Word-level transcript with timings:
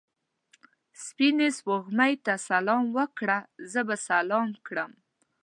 سپینې 1.05 1.49
سپوږمۍ 1.57 2.13
ته 2.25 2.33
سلام 2.47 2.83
وکړه؛ 2.97 3.37
زه 3.71 3.81
به 3.87 3.95
سلام 4.07 4.47
کړم. 4.67 4.91